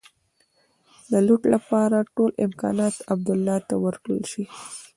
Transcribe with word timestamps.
د 1.11 1.13
لوټ 1.27 1.41
لپاره 1.53 1.97
ټول 2.15 2.31
امکانات 2.47 2.95
عبدالله 3.13 3.57
ته 3.67 3.75
ورکړل 3.85 4.21
شي. 4.31 4.43